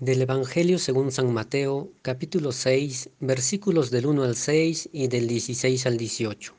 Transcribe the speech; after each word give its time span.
Del 0.00 0.22
Evangelio 0.22 0.78
según 0.78 1.12
San 1.12 1.30
Mateo, 1.30 1.90
capítulo 2.00 2.52
6, 2.52 3.10
versículos 3.20 3.90
del 3.90 4.06
1 4.06 4.22
al 4.22 4.34
6 4.34 4.88
y 4.94 5.08
del 5.08 5.28
16 5.28 5.84
al 5.84 5.98
18. 5.98 6.54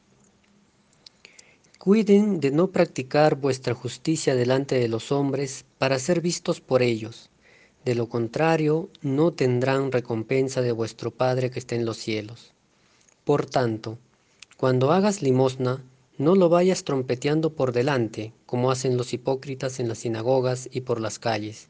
Cuiden 1.80 2.40
de 2.40 2.52
no 2.52 2.68
practicar 2.68 3.38
vuestra 3.38 3.74
justicia 3.74 4.36
delante 4.36 4.76
de 4.76 4.88
los 4.88 5.12
hombres 5.12 5.66
para 5.80 5.98
ser 5.98 6.22
vistos 6.22 6.62
por 6.62 6.84
ellos. 6.84 7.32
De 7.84 7.96
lo 7.96 8.08
contrario, 8.08 8.92
no 9.02 9.34
tendrán 9.34 9.92
recompensa 9.92 10.62
de 10.62 10.74
vuestro 10.74 11.10
Padre 11.10 11.50
que 11.50 11.58
está 11.58 11.74
en 11.74 11.86
los 11.86 11.98
cielos. 11.98 12.54
Por 13.24 13.48
tanto, 13.48 13.98
cuando 14.56 14.92
hagas 14.92 15.24
limosna, 15.24 15.84
no 16.20 16.36
lo 16.36 16.48
vayas 16.48 16.84
trompeteando 16.84 17.54
por 17.54 17.72
delante, 17.72 18.34
como 18.46 18.70
hacen 18.70 18.98
los 18.98 19.14
hipócritas 19.14 19.80
en 19.80 19.88
las 19.88 19.98
sinagogas 19.98 20.70
y 20.72 20.82
por 20.82 21.02
las 21.02 21.18
calles 21.18 21.70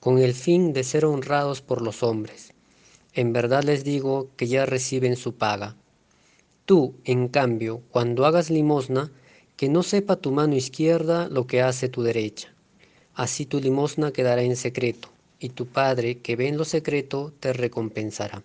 con 0.00 0.18
el 0.18 0.34
fin 0.34 0.72
de 0.72 0.82
ser 0.82 1.04
honrados 1.04 1.60
por 1.60 1.82
los 1.82 2.02
hombres. 2.02 2.54
En 3.12 3.32
verdad 3.32 3.62
les 3.64 3.84
digo 3.84 4.30
que 4.36 4.48
ya 4.48 4.66
reciben 4.66 5.14
su 5.14 5.34
paga. 5.34 5.76
Tú, 6.64 6.94
en 7.04 7.28
cambio, 7.28 7.82
cuando 7.90 8.24
hagas 8.24 8.48
limosna, 8.50 9.12
que 9.56 9.68
no 9.68 9.82
sepa 9.82 10.16
tu 10.16 10.32
mano 10.32 10.56
izquierda 10.56 11.28
lo 11.28 11.46
que 11.46 11.60
hace 11.60 11.88
tu 11.88 12.02
derecha. 12.02 12.54
Así 13.14 13.44
tu 13.44 13.60
limosna 13.60 14.10
quedará 14.10 14.42
en 14.42 14.56
secreto, 14.56 15.10
y 15.38 15.50
tu 15.50 15.66
Padre, 15.66 16.18
que 16.18 16.34
ve 16.36 16.48
en 16.48 16.56
lo 16.56 16.64
secreto, 16.64 17.32
te 17.38 17.52
recompensará. 17.52 18.42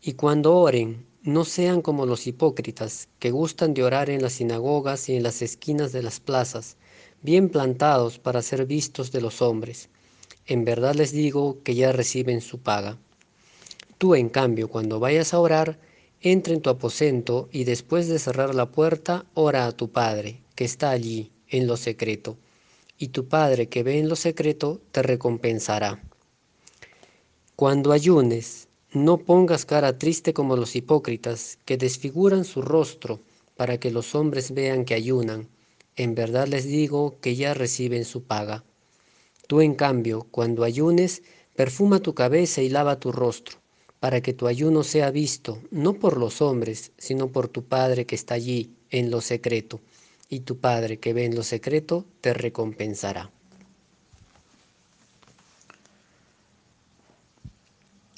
Y 0.00 0.14
cuando 0.14 0.56
oren, 0.56 1.04
no 1.22 1.44
sean 1.44 1.82
como 1.82 2.06
los 2.06 2.26
hipócritas, 2.26 3.08
que 3.18 3.30
gustan 3.30 3.74
de 3.74 3.84
orar 3.84 4.08
en 4.08 4.22
las 4.22 4.32
sinagogas 4.34 5.10
y 5.10 5.16
en 5.16 5.22
las 5.22 5.42
esquinas 5.42 5.92
de 5.92 6.02
las 6.02 6.18
plazas, 6.18 6.78
bien 7.20 7.50
plantados 7.50 8.18
para 8.18 8.40
ser 8.40 8.64
vistos 8.64 9.12
de 9.12 9.20
los 9.20 9.42
hombres. 9.42 9.90
En 10.50 10.64
verdad 10.64 10.96
les 10.96 11.12
digo 11.12 11.62
que 11.62 11.76
ya 11.76 11.92
reciben 11.92 12.40
su 12.40 12.58
paga. 12.58 12.98
Tú, 13.98 14.16
en 14.16 14.28
cambio, 14.28 14.66
cuando 14.66 14.98
vayas 14.98 15.32
a 15.32 15.38
orar, 15.38 15.78
entra 16.20 16.52
en 16.52 16.60
tu 16.60 16.70
aposento 16.70 17.48
y 17.52 17.62
después 17.62 18.08
de 18.08 18.18
cerrar 18.18 18.52
la 18.56 18.72
puerta, 18.72 19.26
ora 19.34 19.68
a 19.68 19.70
tu 19.70 19.92
Padre, 19.92 20.40
que 20.56 20.64
está 20.64 20.90
allí, 20.90 21.30
en 21.46 21.68
lo 21.68 21.76
secreto, 21.76 22.36
y 22.98 23.08
tu 23.08 23.28
Padre 23.28 23.68
que 23.68 23.84
ve 23.84 24.00
en 24.00 24.08
lo 24.08 24.16
secreto 24.16 24.80
te 24.90 25.04
recompensará. 25.04 26.02
Cuando 27.54 27.92
ayunes, 27.92 28.66
no 28.92 29.18
pongas 29.18 29.64
cara 29.64 29.98
triste 29.98 30.34
como 30.34 30.56
los 30.56 30.74
hipócritas, 30.74 31.60
que 31.64 31.76
desfiguran 31.76 32.44
su 32.44 32.60
rostro 32.60 33.20
para 33.56 33.78
que 33.78 33.92
los 33.92 34.16
hombres 34.16 34.52
vean 34.52 34.84
que 34.84 34.94
ayunan. 34.94 35.48
En 35.94 36.16
verdad 36.16 36.48
les 36.48 36.64
digo 36.64 37.20
que 37.20 37.36
ya 37.36 37.54
reciben 37.54 38.04
su 38.04 38.24
paga. 38.24 38.64
Tú, 39.50 39.60
en 39.60 39.74
cambio, 39.74 40.28
cuando 40.30 40.62
ayunes, 40.62 41.24
perfuma 41.56 41.98
tu 41.98 42.14
cabeza 42.14 42.62
y 42.62 42.68
lava 42.68 43.00
tu 43.00 43.10
rostro, 43.10 43.58
para 43.98 44.20
que 44.20 44.32
tu 44.32 44.46
ayuno 44.46 44.84
sea 44.84 45.10
visto, 45.10 45.60
no 45.72 45.94
por 45.94 46.18
los 46.18 46.40
hombres, 46.40 46.92
sino 46.98 47.32
por 47.32 47.48
tu 47.48 47.64
Padre 47.64 48.06
que 48.06 48.14
está 48.14 48.34
allí, 48.34 48.70
en 48.90 49.10
lo 49.10 49.20
secreto, 49.20 49.80
y 50.28 50.38
tu 50.46 50.58
Padre 50.58 51.00
que 51.00 51.12
ve 51.12 51.24
en 51.24 51.34
lo 51.34 51.42
secreto, 51.42 52.06
te 52.20 52.32
recompensará. 52.32 53.28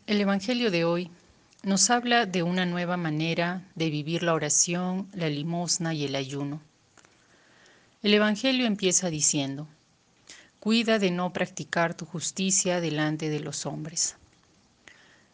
El 0.06 0.20
Evangelio 0.20 0.70
de 0.70 0.84
hoy 0.84 1.10
nos 1.62 1.88
habla 1.88 2.26
de 2.26 2.42
una 2.42 2.66
nueva 2.66 2.98
manera 2.98 3.66
de 3.74 3.88
vivir 3.88 4.22
la 4.22 4.34
oración, 4.34 5.08
la 5.14 5.30
limosna 5.30 5.94
y 5.94 6.04
el 6.04 6.14
ayuno. 6.14 6.60
El 8.02 8.12
Evangelio 8.12 8.66
empieza 8.66 9.08
diciendo, 9.08 9.66
Cuida 10.62 11.00
de 11.00 11.10
no 11.10 11.32
practicar 11.32 11.94
tu 11.94 12.06
justicia 12.06 12.80
delante 12.80 13.30
de 13.30 13.40
los 13.40 13.66
hombres. 13.66 14.14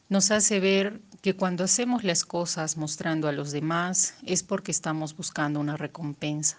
Nos 0.08 0.30
hace 0.30 0.58
ver 0.58 1.02
que 1.20 1.36
cuando 1.36 1.64
hacemos 1.64 2.02
las 2.02 2.24
cosas 2.24 2.78
mostrando 2.78 3.28
a 3.28 3.32
los 3.32 3.52
demás 3.52 4.14
es 4.24 4.42
porque 4.42 4.70
estamos 4.70 5.14
buscando 5.14 5.60
una 5.60 5.76
recompensa, 5.76 6.58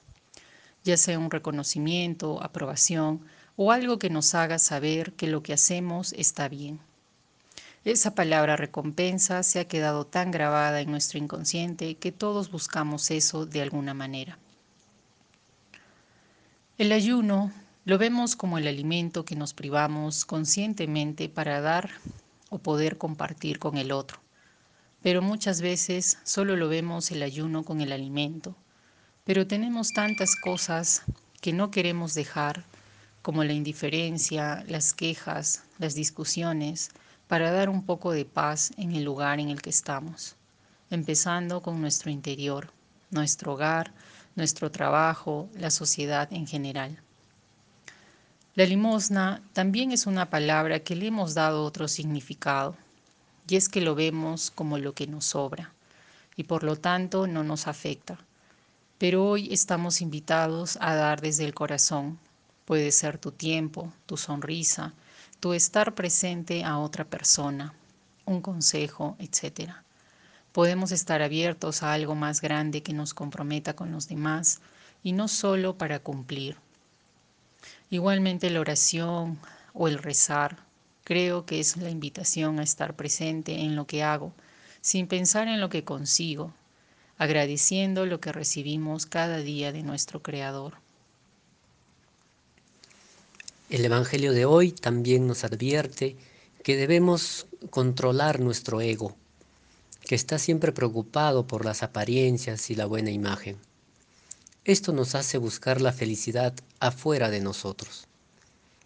ya 0.83 0.97
sea 0.97 1.17
un 1.17 1.31
reconocimiento, 1.31 2.43
aprobación 2.43 3.25
o 3.55 3.71
algo 3.71 3.97
que 3.97 4.11
nos 4.11 4.35
haga 4.35 4.59
saber 4.59 5.13
que 5.13 5.25
lo 5.25 5.41
que 5.41 5.53
hacemos 5.53 6.13
está 6.13 6.47
bien. 6.47 6.79
Esa 7.85 8.13
palabra 8.13 8.55
recompensa 8.55 9.41
se 9.41 9.59
ha 9.61 9.67
quedado 9.67 10.05
tan 10.05 10.29
grabada 10.29 10.79
en 10.79 10.91
nuestro 10.91 11.17
inconsciente 11.17 11.95
que 11.95 12.11
todos 12.11 12.51
buscamos 12.51 13.09
eso 13.09 13.47
de 13.47 13.63
alguna 13.63 13.95
manera. 13.95 14.37
El 16.77 16.91
ayuno 16.91 17.51
lo 17.89 17.97
vemos 17.97 18.35
como 18.35 18.59
el 18.59 18.67
alimento 18.67 19.25
que 19.25 19.35
nos 19.35 19.55
privamos 19.55 20.23
conscientemente 20.23 21.27
para 21.27 21.59
dar 21.59 21.89
o 22.51 22.59
poder 22.59 22.99
compartir 22.99 23.57
con 23.57 23.77
el 23.77 23.91
otro. 23.91 24.19
Pero 25.01 25.23
muchas 25.23 25.59
veces 25.59 26.19
solo 26.23 26.55
lo 26.55 26.69
vemos 26.69 27.09
el 27.09 27.23
ayuno 27.23 27.65
con 27.65 27.81
el 27.81 27.91
alimento. 27.91 28.55
Pero 29.23 29.47
tenemos 29.47 29.91
tantas 29.91 30.35
cosas 30.35 31.01
que 31.41 31.51
no 31.51 31.71
queremos 31.71 32.13
dejar, 32.13 32.63
como 33.23 33.43
la 33.43 33.53
indiferencia, 33.53 34.63
las 34.67 34.93
quejas, 34.93 35.63
las 35.79 35.95
discusiones, 35.95 36.91
para 37.27 37.49
dar 37.49 37.69
un 37.69 37.83
poco 37.83 38.11
de 38.11 38.25
paz 38.25 38.71
en 38.77 38.91
el 38.91 39.03
lugar 39.03 39.39
en 39.39 39.49
el 39.49 39.63
que 39.63 39.71
estamos, 39.71 40.35
empezando 40.91 41.63
con 41.63 41.81
nuestro 41.81 42.11
interior, 42.11 42.71
nuestro 43.09 43.53
hogar, 43.53 43.93
nuestro 44.35 44.69
trabajo, 44.69 45.49
la 45.55 45.71
sociedad 45.71 46.31
en 46.31 46.45
general. 46.45 47.01
La 48.55 48.65
limosna 48.65 49.43
también 49.53 49.91
es 49.91 50.07
una 50.07 50.31
palabra 50.31 50.79
que 50.79 50.95
le 50.95 51.07
hemos 51.07 51.35
dado 51.35 51.63
otro 51.63 51.87
significado, 51.87 52.75
y 53.47 53.55
es 53.55 53.69
que 53.69 53.79
lo 53.79 53.93
vemos 53.93 54.49
como 54.49 54.79
lo 54.79 54.93
que 54.93 55.05
nos 55.05 55.25
sobra, 55.25 55.71
y 56.35 56.45
por 56.45 56.63
lo 56.63 56.75
tanto 56.75 57.27
no 57.27 57.43
nos 57.43 57.67
afecta. 57.67 58.17
Pero 58.97 59.23
hoy 59.23 59.53
estamos 59.53 60.01
invitados 60.01 60.79
a 60.81 60.95
dar 60.95 61.21
desde 61.21 61.45
el 61.45 61.53
corazón. 61.53 62.17
Puede 62.65 62.91
ser 62.91 63.19
tu 63.19 63.31
tiempo, 63.31 63.93
tu 64.07 64.17
sonrisa, 64.17 64.93
tu 65.39 65.53
estar 65.53 65.93
presente 65.93 66.65
a 66.65 66.79
otra 66.79 67.05
persona, 67.05 67.75
un 68.25 68.41
consejo, 68.41 69.15
etc. 69.19 69.73
Podemos 70.53 70.91
estar 70.91 71.21
abiertos 71.21 71.83
a 71.83 71.93
algo 71.93 72.15
más 72.15 72.41
grande 72.41 72.81
que 72.81 72.93
nos 72.93 73.13
comprometa 73.13 73.75
con 73.75 73.91
los 73.91 74.07
demás 74.07 74.59
y 75.03 75.13
no 75.13 75.27
solo 75.27 75.77
para 75.77 75.99
cumplir 75.99 76.57
Igualmente 77.89 78.49
la 78.49 78.59
oración 78.59 79.39
o 79.73 79.87
el 79.87 79.97
rezar 79.97 80.57
creo 81.03 81.45
que 81.45 81.59
es 81.59 81.77
la 81.77 81.89
invitación 81.89 82.59
a 82.59 82.63
estar 82.63 82.95
presente 82.95 83.61
en 83.61 83.75
lo 83.75 83.87
que 83.87 84.03
hago, 84.03 84.33
sin 84.81 85.07
pensar 85.07 85.47
en 85.47 85.59
lo 85.59 85.69
que 85.69 85.83
consigo, 85.83 86.53
agradeciendo 87.17 88.05
lo 88.05 88.21
que 88.21 88.31
recibimos 88.31 89.05
cada 89.05 89.37
día 89.37 89.71
de 89.71 89.83
nuestro 89.83 90.21
Creador. 90.21 90.75
El 93.69 93.85
Evangelio 93.85 94.33
de 94.33 94.45
hoy 94.45 94.71
también 94.71 95.27
nos 95.27 95.43
advierte 95.43 96.15
que 96.63 96.75
debemos 96.75 97.47
controlar 97.69 98.39
nuestro 98.39 98.81
ego, 98.81 99.15
que 100.01 100.15
está 100.15 100.39
siempre 100.39 100.71
preocupado 100.71 101.45
por 101.45 101.65
las 101.65 101.83
apariencias 101.83 102.69
y 102.69 102.75
la 102.75 102.85
buena 102.85 103.11
imagen. 103.11 103.57
Esto 104.65 104.91
nos 104.91 105.15
hace 105.15 105.37
buscar 105.37 105.81
la 105.81 105.93
felicidad 105.93 106.53
afuera 106.79 107.29
de 107.29 107.39
nosotros. 107.39 108.07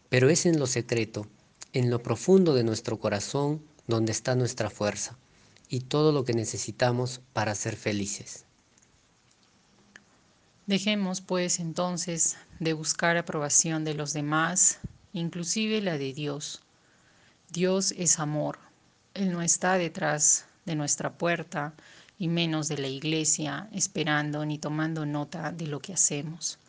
Pero 0.09 0.29
es 0.29 0.45
en 0.45 0.59
lo 0.59 0.67
secreto, 0.67 1.27
en 1.73 1.89
lo 1.89 2.03
profundo 2.03 2.53
de 2.53 2.63
nuestro 2.63 2.99
corazón, 2.99 3.63
donde 3.87 4.11
está 4.11 4.35
nuestra 4.35 4.69
fuerza 4.69 5.17
y 5.69 5.81
todo 5.81 6.11
lo 6.11 6.23
que 6.23 6.33
necesitamos 6.33 7.21
para 7.33 7.55
ser 7.55 7.75
felices. 7.75 8.45
Dejemos 10.67 11.19
pues 11.19 11.59
entonces 11.59 12.37
de 12.59 12.73
buscar 12.73 13.17
aprobación 13.17 13.83
de 13.83 13.95
los 13.95 14.13
demás, 14.13 14.79
inclusive 15.11 15.81
la 15.81 15.97
de 15.97 16.13
Dios. 16.13 16.61
Dios 17.51 17.93
es 17.97 18.19
amor. 18.19 18.59
Él 19.13 19.31
no 19.31 19.41
está 19.41 19.77
detrás 19.77 20.45
de 20.65 20.75
nuestra 20.75 21.17
puerta 21.17 21.73
y 22.17 22.27
menos 22.27 22.67
de 22.67 22.77
la 22.77 22.87
iglesia, 22.87 23.67
esperando 23.71 24.45
ni 24.45 24.57
tomando 24.57 25.05
nota 25.05 25.51
de 25.51 25.67
lo 25.67 25.79
que 25.79 25.93
hacemos. 25.93 26.59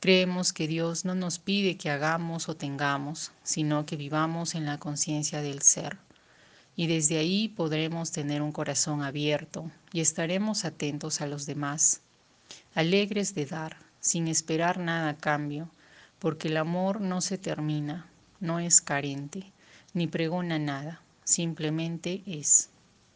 Creemos 0.00 0.52
que 0.52 0.66
Dios 0.66 1.04
no 1.04 1.14
nos 1.14 1.38
pide 1.38 1.76
que 1.76 1.88
hagamos 1.88 2.48
o 2.48 2.56
tengamos, 2.56 3.30
sino 3.44 3.86
que 3.86 3.96
vivamos 3.96 4.56
en 4.56 4.66
la 4.66 4.78
conciencia 4.78 5.40
del 5.42 5.62
ser. 5.62 5.96
Y 6.74 6.88
desde 6.88 7.18
ahí 7.18 7.48
podremos 7.48 8.10
tener 8.10 8.42
un 8.42 8.50
corazón 8.50 9.02
abierto 9.02 9.70
y 9.92 10.00
estaremos 10.00 10.64
atentos 10.64 11.20
a 11.20 11.28
los 11.28 11.46
demás, 11.46 12.00
alegres 12.74 13.36
de 13.36 13.46
dar, 13.46 13.76
sin 14.00 14.26
esperar 14.26 14.78
nada 14.78 15.10
a 15.10 15.16
cambio, 15.16 15.70
porque 16.18 16.48
el 16.48 16.56
amor 16.56 17.00
no 17.00 17.20
se 17.20 17.38
termina, 17.38 18.06
no 18.40 18.58
es 18.58 18.80
carente, 18.80 19.52
ni 19.94 20.08
pregona 20.08 20.58
nada, 20.58 21.00
simplemente 21.22 22.24
es. 22.26 22.71